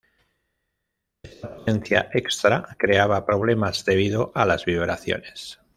Esta 1.21 1.57
potencia 1.57 2.09
extra 2.11 2.67
creaba 2.79 3.23
problemas 3.23 3.85
debido 3.85 4.31
a 4.33 4.45
las 4.47 4.65
vibraciones. 4.65 5.59